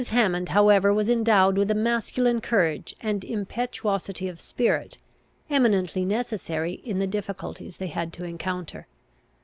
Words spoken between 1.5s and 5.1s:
with a masculine courage and impetuosity of spirit,